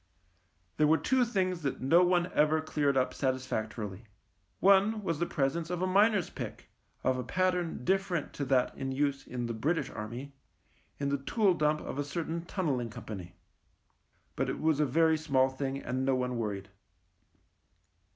[0.77, 4.05] There were two things that no one ever cleared up satisfactorily.
[4.59, 6.71] One was the pre sence of a miner's pick,
[7.03, 10.33] of a pattern different to that in use in the British Army,
[10.99, 13.35] in the tool dump of a certain Tunnelling Company.
[14.35, 16.69] But it was a very small thing, and no one worried.